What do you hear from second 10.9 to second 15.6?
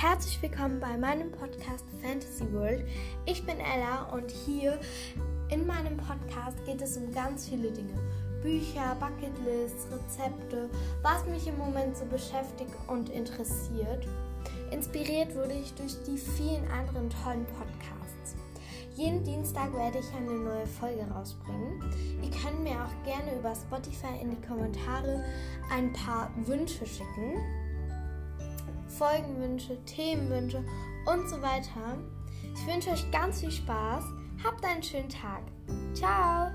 was mich im Moment so beschäftigt und interessiert. Inspiriert wurde